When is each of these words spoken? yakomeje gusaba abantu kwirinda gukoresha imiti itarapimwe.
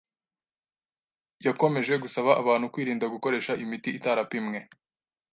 yakomeje 1.45 1.93
gusaba 2.03 2.31
abantu 2.41 2.65
kwirinda 2.73 3.05
gukoresha 3.13 3.51
imiti 3.63 3.89
itarapimwe. 3.97 4.59